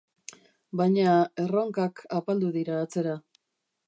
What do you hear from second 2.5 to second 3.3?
dira atzera.